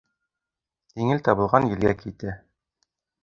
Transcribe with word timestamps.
Еңел 1.01 1.21
табылған 1.27 1.69
елгә 1.75 1.93
китә. 1.99 2.35